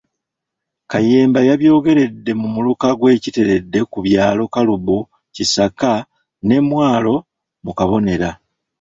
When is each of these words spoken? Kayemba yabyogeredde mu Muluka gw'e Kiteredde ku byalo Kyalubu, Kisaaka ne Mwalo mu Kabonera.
Kayemba 0.91 1.39
yabyogeredde 1.49 2.31
mu 2.41 2.47
Muluka 2.55 2.87
gw'e 2.99 3.15
Kiteredde 3.23 3.79
ku 3.91 3.97
byalo 4.05 4.43
Kyalubu, 4.53 4.97
Kisaaka 5.35 5.91
ne 6.47 6.57
Mwalo 6.67 7.15
mu 7.63 7.71
Kabonera. 7.77 8.29